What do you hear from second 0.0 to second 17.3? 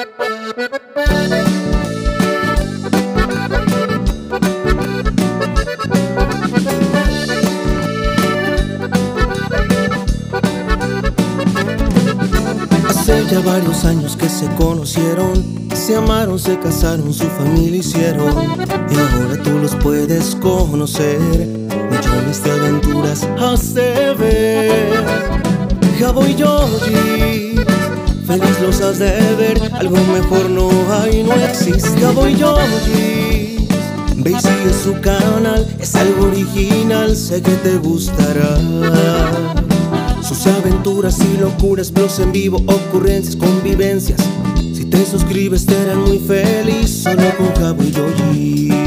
Hace ya varios años que se conocieron, se amaron, se casaron, su